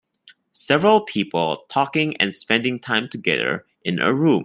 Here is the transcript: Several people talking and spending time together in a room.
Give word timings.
Several 0.53 1.05
people 1.05 1.63
talking 1.69 2.17
and 2.17 2.33
spending 2.33 2.79
time 2.79 3.07
together 3.07 3.67
in 3.83 4.01
a 4.01 4.11
room. 4.11 4.39